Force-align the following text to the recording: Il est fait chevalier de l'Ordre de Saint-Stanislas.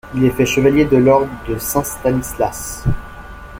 Il 0.15 0.23
est 0.25 0.31
fait 0.31 0.47
chevalier 0.47 0.85
de 0.85 0.97
l'Ordre 0.97 1.29
de 1.47 1.59
Saint-Stanislas. 1.59 2.83